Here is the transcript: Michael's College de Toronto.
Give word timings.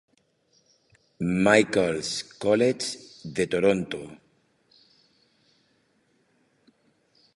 Michael's 1.19 2.23
College 2.23 2.85
de 3.23 3.45
Toronto. 3.45 4.17